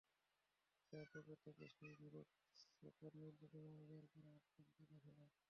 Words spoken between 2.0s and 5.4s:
মোরগ ছাপা নীল রুমাল বের করে আবদুলকে দেখালেন।